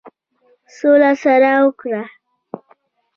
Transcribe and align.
سوله 0.77 1.11
سره 1.23 1.51
وکړه. 1.65 2.03